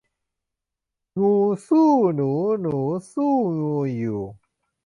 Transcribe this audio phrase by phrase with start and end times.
[1.19, 1.33] งู
[1.67, 2.77] สู้หนูหนู
[3.13, 4.21] สู้ งูอยู่